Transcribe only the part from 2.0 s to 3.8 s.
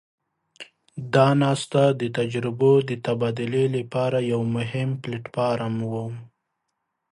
د تجربو د تبادلې